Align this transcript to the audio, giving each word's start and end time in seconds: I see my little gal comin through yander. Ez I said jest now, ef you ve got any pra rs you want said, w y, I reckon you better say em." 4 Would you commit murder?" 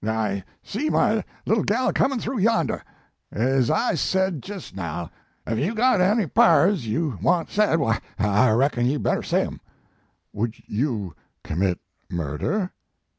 I 0.03 0.43
see 0.63 0.89
my 0.89 1.23
little 1.45 1.63
gal 1.63 1.93
comin 1.93 2.17
through 2.19 2.39
yander. 2.39 2.83
Ez 3.31 3.69
I 3.69 3.93
said 3.93 4.41
jest 4.41 4.75
now, 4.75 5.11
ef 5.45 5.59
you 5.59 5.73
ve 5.73 5.77
got 5.77 6.01
any 6.01 6.25
pra 6.25 6.71
rs 6.71 6.87
you 6.87 7.19
want 7.21 7.51
said, 7.51 7.73
w 7.73 7.85
y, 7.91 7.99
I 8.17 8.49
reckon 8.49 8.87
you 8.87 8.97
better 8.97 9.21
say 9.21 9.41
em." 9.43 9.59
4 10.33 10.39
Would 10.41 10.55
you 10.67 11.13
commit 11.43 11.77
murder?" 12.09 12.71